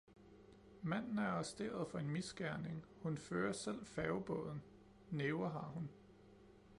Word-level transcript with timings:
Manden 0.83 1.17
er 1.17 1.27
arresteret 1.27 1.87
for 1.87 1.99
en 1.99 2.09
misgerning, 2.09 2.85
hun 3.01 3.17
fører 3.17 3.53
selv 3.53 3.85
færgebåden, 3.85 4.63
næver 5.11 5.49
har 5.49 5.71
hun 5.73 5.89